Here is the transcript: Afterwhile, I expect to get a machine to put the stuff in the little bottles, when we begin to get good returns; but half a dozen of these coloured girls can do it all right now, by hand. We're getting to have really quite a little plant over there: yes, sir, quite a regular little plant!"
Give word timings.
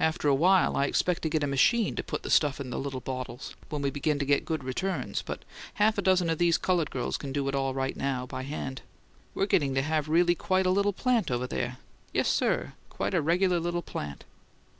Afterwhile, 0.00 0.74
I 0.74 0.86
expect 0.86 1.20
to 1.20 1.28
get 1.28 1.44
a 1.44 1.46
machine 1.46 1.96
to 1.96 2.02
put 2.02 2.22
the 2.22 2.30
stuff 2.30 2.60
in 2.62 2.70
the 2.70 2.78
little 2.78 3.00
bottles, 3.02 3.54
when 3.68 3.82
we 3.82 3.90
begin 3.90 4.18
to 4.18 4.24
get 4.24 4.46
good 4.46 4.64
returns; 4.64 5.20
but 5.20 5.44
half 5.74 5.98
a 5.98 6.00
dozen 6.00 6.30
of 6.30 6.38
these 6.38 6.56
coloured 6.56 6.90
girls 6.90 7.18
can 7.18 7.30
do 7.30 7.46
it 7.46 7.54
all 7.54 7.74
right 7.74 7.94
now, 7.94 8.24
by 8.24 8.44
hand. 8.44 8.80
We're 9.34 9.44
getting 9.44 9.74
to 9.74 9.82
have 9.82 10.08
really 10.08 10.34
quite 10.34 10.64
a 10.64 10.70
little 10.70 10.94
plant 10.94 11.30
over 11.30 11.46
there: 11.46 11.76
yes, 12.10 12.28
sir, 12.30 12.72
quite 12.88 13.12
a 13.12 13.20
regular 13.20 13.60
little 13.60 13.82
plant!" 13.82 14.24